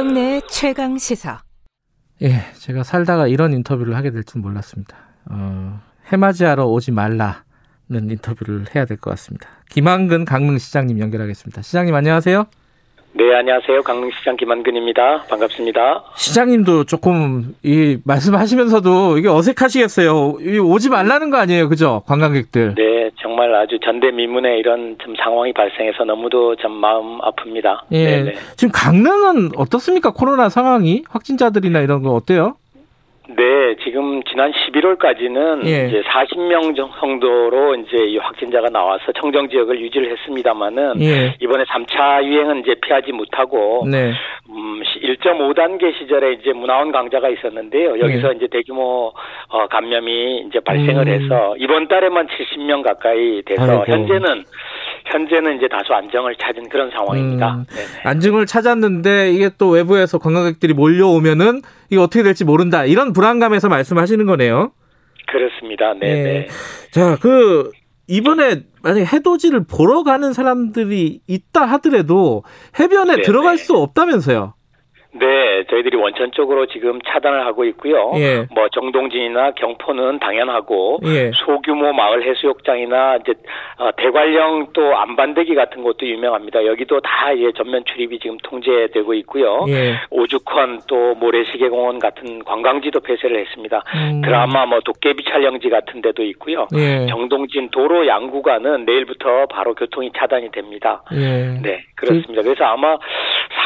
[0.00, 1.40] 김경래 최강 시사.
[2.20, 4.94] 예, 제가 살다가 이런 인터뷰를 하게 될 줄 몰랐습니다.
[5.30, 5.80] 어,
[6.12, 7.40] 해맞이하러 오지 말라는
[8.10, 9.48] 인터뷰를 해야 될 것 같습니다.
[9.70, 11.62] 김한근 강릉시장님 연결하겠습니다.
[11.62, 12.44] 시장님 안녕하세요.
[13.18, 13.82] 네, 안녕하세요.
[13.82, 15.22] 강릉시장 김한근입니다.
[15.30, 16.04] 반갑습니다.
[16.16, 20.36] 시장님도 조금 이 말씀하시면서도 이게 어색하시겠어요.
[20.40, 22.02] 이 오지 말라는 거 아니에요, 그죠?
[22.06, 22.74] 관광객들.
[22.74, 27.84] 네, 정말 아주 전대미문의 이런 좀 상황이 발생해서 너무도 좀 마음 아픕니다.
[27.92, 28.04] 예.
[28.04, 28.34] 네네.
[28.56, 30.12] 지금 강릉은 어떻습니까?
[30.12, 32.56] 코로나 상황이 확진자들이나 이런 거 어때요?
[33.28, 35.88] 네, 지금 지난 11월까지는 예.
[35.88, 41.34] 이제 40명 정도로 이제 이 확진자가 나와서 청정 지역을 유지를 했습니다만은 예.
[41.40, 44.12] 이번에 3차 유행은 이제 피하지 못하고 네.
[44.48, 47.98] 음, 1.5단계 시절에 이제 문화원 강자가 있었는데요.
[47.98, 49.12] 여기서 이제 대규모
[49.48, 51.12] 어, 감염이 이제 발생을 음.
[51.12, 53.84] 해서 이번 달에만 70명 가까이 돼서 아이고.
[53.86, 54.44] 현재는
[55.06, 57.54] 현재는 이제 다소 안정을 찾은 그런 상황입니다.
[57.54, 58.02] 음, 네네.
[58.04, 62.84] 안정을 찾았는데 이게 또 외부에서 관광객들이 몰려오면은 이게 어떻게 될지 모른다.
[62.84, 64.72] 이런 불안감에서 말씀하시는 거네요.
[65.28, 65.94] 그렇습니다.
[65.94, 66.34] 네네.
[66.34, 66.48] 예.
[66.90, 67.70] 자, 그
[68.08, 72.44] 이번에 만약 해돋이를 보러 가는 사람들이 있다 하더라도
[72.78, 73.22] 해변에 네네.
[73.22, 74.54] 들어갈 수 없다면서요.
[75.18, 78.12] 네, 저희들이 원천 쪽으로 지금 차단을 하고 있고요.
[78.16, 78.46] 예.
[78.54, 81.30] 뭐 정동진이나 경포는 당연하고 예.
[81.34, 83.34] 소규모 마을 해수욕장이나 이제
[83.78, 86.66] 어, 대관령 또 안반대기 같은 곳도 유명합니다.
[86.66, 89.64] 여기도 다 이제 전면 출입이 지금 통제되고 있고요.
[89.68, 89.94] 예.
[90.10, 93.82] 오죽헌 또 모래시계공원 같은 관광지도 폐쇄를 했습니다.
[93.94, 94.22] 음.
[94.22, 96.66] 드라마 뭐 도깨비 촬영지 같은 데도 있고요.
[96.76, 97.06] 예.
[97.06, 101.02] 정동진 도로 양구간은 내일부터 바로 교통이 차단이 됩니다.
[101.12, 101.58] 예.
[101.62, 102.42] 네, 그렇습니다.
[102.42, 102.96] 그래서 아마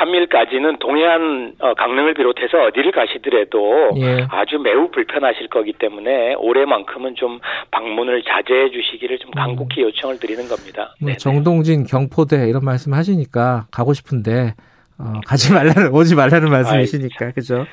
[0.00, 4.26] 3일까지는 동해안 어, 강릉을 비롯해서 어디를 가시더라도 예.
[4.30, 7.38] 아주 매우 불편하실 거기 때문에 올해만큼은 좀
[7.70, 10.94] 방문을 자제해 주시기를 좀 간곡히 요청을 드리는 겁니다.
[11.00, 11.16] 뭐 네.
[11.16, 14.54] 정동진 경포대 이런 말씀 하시니까 가고 싶은데
[14.98, 17.66] 어, 가지 말라는 오지 말라는 말씀이시니까 그죠?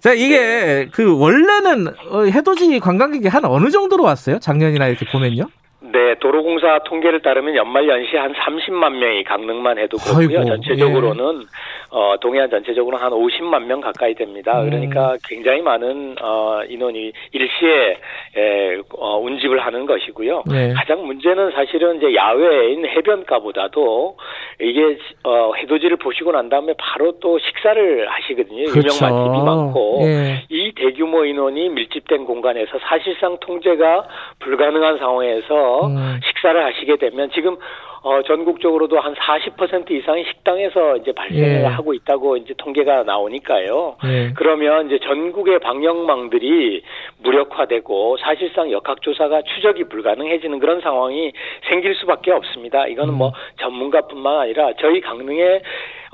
[0.00, 4.38] 자 이게 그 원래는 어, 해돋이 관광객이 한 어느 정도로 왔어요?
[4.38, 5.44] 작년이나 이렇게 보면요?
[5.94, 10.40] 네, 도로공사 통계를 따르면 연말 연시 한 30만 명이 강릉만 해도 그렇고요.
[10.40, 11.46] 아이고, 전체적으로는
[11.90, 14.60] 어, 동해안 전체적으로 한 50만 명 가까이 됩니다.
[14.60, 14.70] 음.
[14.70, 17.96] 그러니까 굉장히 많은 어, 인원이 일시에
[18.36, 20.42] 에, 어, 운집을 하는 것이고요.
[20.50, 20.72] 네.
[20.72, 24.16] 가장 문제는 사실은 이제 야외인 해변가보다도
[24.62, 28.62] 이게 어, 해돋이를 보시고 난 다음에 바로 또 식사를 하시거든요.
[28.64, 30.10] 유명 맛집이 많고 그렇죠.
[30.10, 30.42] 예.
[30.48, 34.06] 이 대규모 인원이 밀집된 공간에서 사실상 통제가
[34.40, 36.20] 불가능한 상황에서 음.
[36.22, 37.56] 식사를 하시게 되면 지금
[38.04, 41.64] 어, 전국적으로도 한 40% 이상이 식당에서 이제 발생을 예.
[41.64, 43.96] 하고 있다고 이제 통계가 나오니까요.
[44.04, 44.32] 예.
[44.36, 46.82] 그러면 이제 전국의 방역망들이
[47.22, 51.32] 무력화되고 사실상 역학조사가 추적이 불가능해지는 그런 상황이
[51.70, 52.86] 생길 수밖에 없습니다.
[52.88, 53.18] 이거는 음.
[53.18, 55.62] 뭐 전문가뿐만 아니라 저희 강릉의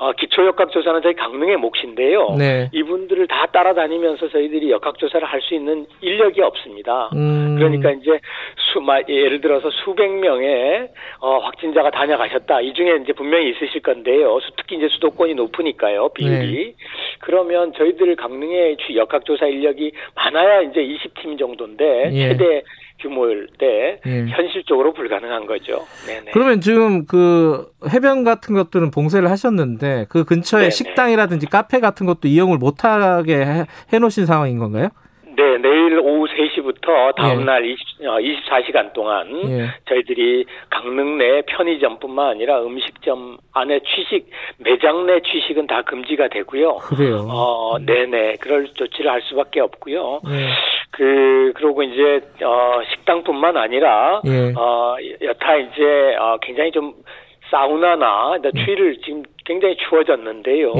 [0.00, 2.34] 어, 기초역학조사는 저희 강릉의 몫인데요.
[2.38, 2.70] 네.
[2.72, 7.08] 이분들을 다 따라다니면서 저희들이 역학조사를 할 수 있는 인력이 없습니다.
[7.14, 7.56] 음.
[7.56, 8.20] 그러니까 이제
[8.56, 10.86] 수, 마, 예를 들어서 수백 명의
[11.18, 12.60] 어, 확진자 가 다녀가셨다.
[12.60, 14.38] 이 중에 이제 분명히 있으실 건데요.
[14.40, 16.10] 수- 특히 이제 수도권이 높으니까요.
[16.10, 16.64] 비율이.
[16.66, 16.74] 네.
[17.20, 22.28] 그러면 저희들 강릉의 주- 역학조사 인력이 많아야 이제 20팀 정도인데 예.
[22.28, 22.62] 최대
[23.00, 24.26] 규모일 때 예.
[24.28, 25.86] 현실적으로 불가능한 거죠.
[26.06, 26.32] 네네.
[26.32, 30.70] 그러면 지금 그 해변 같은 것들은 봉쇄를 하셨는데 그 근처에 네네.
[30.70, 34.88] 식당이라든지 카페 같은 것도 이용을 못하게 해- 해놓으신 상황인 건가요?
[35.36, 37.44] 네, 내일 오후 3시부터 다음 예.
[37.44, 39.68] 날 20, 24시간 동안 예.
[39.88, 46.76] 저희들이 강릉 내 편의점뿐만 아니라 음식점 안에 취식, 매장 내 취식은 다 금지가 되고요.
[46.76, 47.26] 그래요.
[47.28, 48.36] 어, 네네.
[48.40, 50.20] 그럴 조치를 할 수밖에 없고요.
[50.28, 50.48] 예.
[50.90, 54.52] 그, 그러고 이제, 어, 식당뿐만 아니라, 예.
[54.56, 56.94] 어, 여타 이제, 어, 굉장히 좀,
[57.50, 60.72] 사우나나, 이제 추위를 지금 굉장히 추워졌는데요.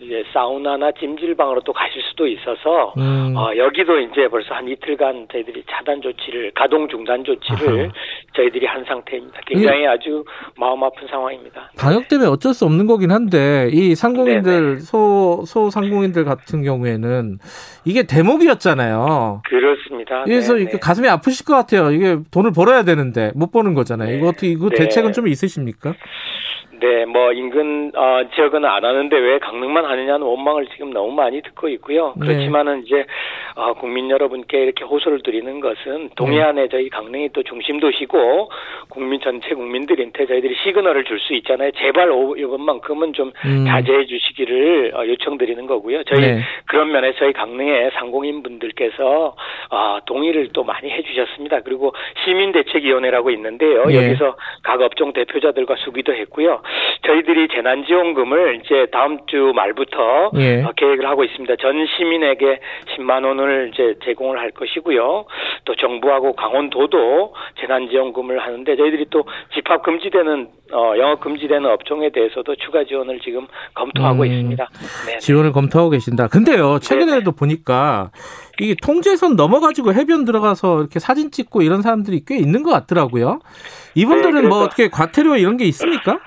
[0.00, 0.04] 예.
[0.04, 3.34] 이제 사우나나 찜질방으로 또 가실 수도 있어서, 음.
[3.36, 7.92] 어, 여기도 이제 벌써 한 이틀간 저희들이 차단 조치를, 가동 중단 조치를 아하.
[8.38, 9.40] 저희들이 한 상태입니다.
[9.46, 10.24] 굉장히 아주
[10.56, 11.70] 마음 아픈 상황입니다.
[11.76, 14.78] 방역 때문에 어쩔 수 없는 거긴 한데 이 상공인들 네네.
[14.78, 17.38] 소 소상공인들 같은 경우에는
[17.84, 19.42] 이게 대목이었잖아요.
[19.44, 20.22] 그렇습니다.
[20.24, 20.78] 그래서 네네.
[20.80, 21.90] 가슴이 아프실 것 같아요.
[21.90, 24.16] 이게 돈을 벌어야 되는데 못 버는 거잖아요.
[24.16, 24.76] 이거 어떻게 이거 네.
[24.76, 25.94] 대책은 좀 있으십니까?
[26.80, 31.68] 네, 뭐 인근 어, 지역은 안 하는데 왜 강릉만 하느냐는 원망을 지금 너무 많이 듣고
[31.70, 32.14] 있고요.
[32.16, 32.26] 네.
[32.26, 33.04] 그렇지만은 이제
[33.56, 36.68] 어, 국민 여러분께 이렇게 호소를 드리는 것은 동해안에 네.
[36.70, 38.18] 저희 강릉이 또 중심 도시고
[38.88, 41.72] 국민 전체 국민들한테 저희들이 시그널을 줄 수 있잖아요.
[41.72, 43.64] 제발 오- 이번만큼은 좀 음.
[43.66, 46.04] 자제해 주시기를 어, 요청드리는 거고요.
[46.04, 46.40] 저희 네.
[46.66, 49.34] 그런 면에 저희 강릉의 상공인 분들께서
[49.70, 51.60] 어, 동의를 또 많이 해주셨습니다.
[51.62, 51.92] 그리고
[52.24, 53.84] 시민대책위원회라고 있는데요.
[53.90, 53.96] 예.
[54.06, 56.62] 여기서 각 업종 대표자들과 수기도 했고요.
[57.08, 60.62] 저희들이 재난지원금을 이제 다음 주 말부터 예.
[60.62, 61.56] 어, 계획을 하고 있습니다.
[61.56, 62.60] 전 시민에게
[62.94, 65.24] 10만 원을 이제 제공을 할 것이고요.
[65.64, 69.24] 또 정부하고 강원도도 재난지원금을 하는데 저희들이 또
[69.54, 74.68] 집합 금지되는 어, 영업 금지되는 업종에 대해서도 추가 지원을 지금 검토하고 음, 있습니다.
[75.06, 75.18] 네.
[75.18, 76.28] 지원을 검토하고 계신다.
[76.28, 78.10] 근데요, 최근에도 보니까
[78.60, 83.38] 이게 통제선 넘어가지고 해변 들어가서 이렇게 사진 찍고 이런 사람들이 꽤 있는 것 같더라고요.
[83.94, 86.18] 이분들은 네, 뭐 어떻게 과태료 이런 게 있습니까?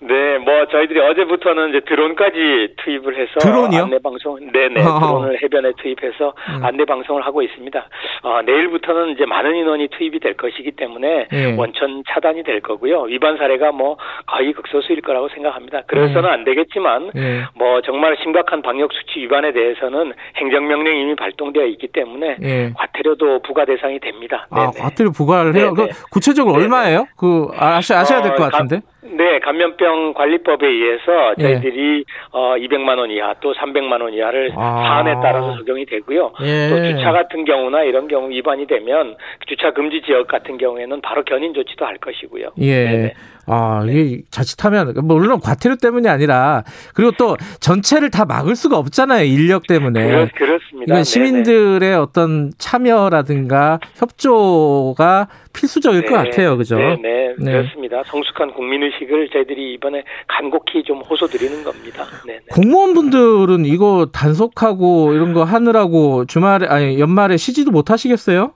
[0.00, 3.82] 네, 뭐 저희들이 어제부터는 이제 드론까지 투입을 해서 드론이요?
[3.82, 5.00] 안내 방송, 네네 어허.
[5.00, 6.64] 드론을 해변에 투입해서 음.
[6.64, 7.84] 안내 방송을 하고 있습니다.
[8.22, 11.56] 어, 내일부터는 이제 많은 인원이 투입이 될 것이기 때문에 예.
[11.56, 13.02] 원천 차단이 될 거고요.
[13.02, 13.96] 위반 사례가 뭐
[14.26, 15.82] 거의 극소수일 거라고 생각합니다.
[15.88, 17.44] 그래서는 안 되겠지만 예.
[17.54, 22.72] 뭐 정말 심각한 방역 수치 위반에 대해서는 행정명령이 이미 발동되어 있기 때문에 예.
[22.76, 24.46] 과태료도 부과 대상이 됩니다.
[24.50, 24.80] 아, 네네.
[24.80, 25.74] 과태료 부과를 해요.
[25.74, 25.88] 네네.
[25.88, 26.64] 그 구체적으로 네네.
[26.64, 27.06] 얼마예요?
[27.16, 28.80] 그 아셔, 아셔야 될것 어, 같은데.
[29.16, 31.42] 네, 감염병 관리법에 의해서 예.
[31.42, 34.82] 저희들이 어 200만 원 이하 또 300만 원 이하를 아.
[34.86, 36.32] 사안에 따라서 적용이 되고요.
[36.42, 36.68] 예.
[36.68, 39.16] 또 주차 같은 경우나 이런 경우 위반이 되면
[39.46, 42.50] 주차 금지 지역 같은 경우에는 바로 견인 조치도 할 것이고요.
[42.58, 42.84] 예.
[42.84, 43.14] 네네.
[43.48, 46.64] 아, 이게 자칫하면, 뭐 물론 과태료 때문이 아니라,
[46.94, 49.24] 그리고 또 전체를 다 막을 수가 없잖아요.
[49.24, 50.06] 인력 때문에.
[50.06, 50.84] 그렇, 그렇습니다.
[50.84, 51.04] 이건 네네.
[51.04, 56.56] 시민들의 어떤 참여라든가 협조가 필수적일 것 네, 같아요.
[56.56, 56.76] 그죠?
[56.76, 57.52] 네, 네, 네.
[57.52, 58.02] 그렇습니다.
[58.04, 62.04] 성숙한 국민 의식을 저희들이 이번에 간곡히 좀 호소 드리는 겁니다.
[62.26, 62.40] 네, 네.
[62.52, 68.52] 공무원분들은 이거 단속하고 이런 거 하느라고 주말에, 아니, 연말에 쉬지도 못 하시겠어요?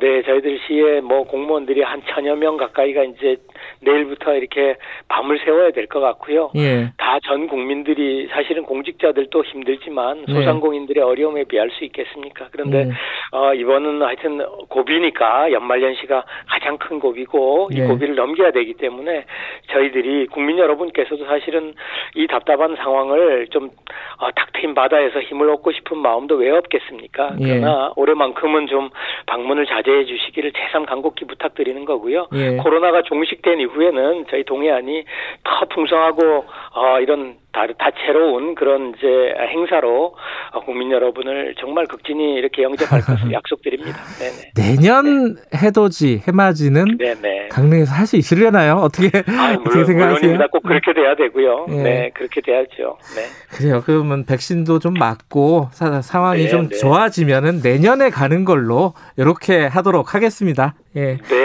[0.00, 3.36] 네, 저희들 시에 뭐 공무원들이 한 천여 명 가까이가 이제
[3.80, 4.76] 내일부터 이렇게
[5.08, 6.50] 밤을 새워야 될 것 같고요.
[6.56, 6.90] 예.
[6.96, 10.32] 다전 국민들이 사실은 공직자들도 힘들지만 네.
[10.32, 12.48] 소상공인들의 어려움에 비할 수 있겠습니까?
[12.50, 12.92] 그런데 음.
[13.32, 17.86] 어, 이번은 하여튼 고비니까 연말연시가 가장 큰 고비고 이 네.
[17.86, 19.26] 고비를 넘겨야 되기 때문에
[19.72, 21.74] 저희들이 국민 여러분께서도 사실은
[22.14, 23.70] 이 답답한 상황을 좀
[24.18, 27.36] 어, 탁 트인 바다에서 힘을 얻고 싶은 마음도 왜 없겠습니까?
[27.40, 27.58] 예.
[27.60, 28.88] 그러나 올해만큼은 좀
[29.26, 32.28] 방문을 자제해 주시기를 재삼 간곡히 부탁드리는 거고요.
[32.34, 32.56] 예.
[32.56, 35.04] 코로나가 종식된 이후에는 저희 동해안이
[35.44, 36.44] 더 풍성하고
[36.74, 39.06] 어, 이런 다, 다채로운 그런 이제
[39.38, 40.14] 행사로
[40.52, 43.96] 어, 국민 여러분을 정말 극진히 이렇게 영접할 것을 약속드립니다.
[44.18, 44.52] 네네.
[44.56, 47.48] 내년 해돋이, 해맞이는 네네.
[47.48, 48.74] 강릉에서 할 수 있으려나요?
[48.74, 50.38] 어떻게, 아, 어떻게 생각하세요?
[50.52, 51.66] 꼭 그렇게 돼야 되고요.
[51.70, 51.82] 예.
[51.82, 52.98] 네, 그렇게 돼야죠.
[53.16, 53.22] 네.
[53.56, 53.82] 그래요.
[53.86, 56.76] 그러면 백신도 좀 맞고 사- 상황이 네, 좀 네.
[56.76, 60.74] 좋아지면은 내년에 가는 걸로 이렇게 하도록 하겠습니다.
[60.96, 61.16] 예.
[61.16, 61.43] 네,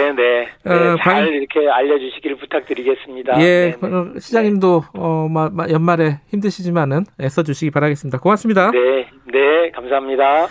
[0.74, 0.80] 네.
[0.84, 3.40] 네, 어, 잘 방- 이렇게 알려주시기를 부탁드리겠습니다.
[3.40, 3.94] 예, 네, 네.
[3.94, 8.18] 어, 시장님도 어, 마- 마- 연말에 힘드시지만은 애써 주시기 바라겠습니다.
[8.18, 8.70] 고맙습니다.
[8.70, 8.78] 네,
[9.32, 10.46] 네, 감사합니다.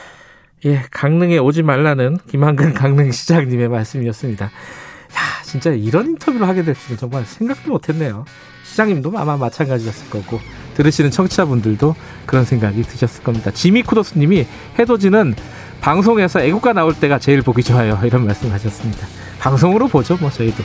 [0.66, 4.46] 예, 강릉에 오지 말라는 김한근 강릉시장님의 말씀이었습니다.
[4.46, 8.26] 야, 진짜 이런 인터뷰를 하게 될 줄은 정말 생각도 못했네요.
[8.64, 10.40] 시장님도 아마 마찬가지였을 거고
[10.76, 11.96] 들으시는 청취자분들도
[12.26, 13.52] 그런 생각이 드셨을 겁니다.
[13.52, 14.46] 지미 쿠도스님이
[14.78, 15.34] 해돋이는
[15.82, 18.00] 방송에서 애국가 나올 때가 제일 보기 좋아요.
[18.04, 19.08] 이런 말씀하셨습니다.
[19.40, 20.64] 방송으로 보죠, 뭐 저희도.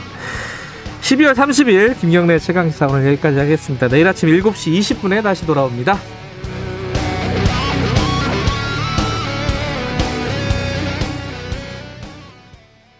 [1.01, 3.87] 12월 30일 김경래 최강시사 오늘 여기까지 하겠습니다.
[3.87, 5.97] 내일 아침 7시 20분에 다시 돌아옵니다.